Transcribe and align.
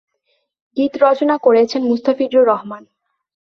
গীত 0.77 0.93
রচনা 1.01 1.35
করেছেন 1.37 1.81
মুস্তাফিজুর 1.83 2.43
রহমান। 2.47 2.83